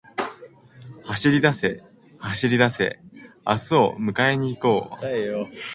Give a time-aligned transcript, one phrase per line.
[1.05, 1.83] 走りだせ、
[2.17, 2.99] 走りだせ、
[3.45, 5.05] 明日を迎えに行こう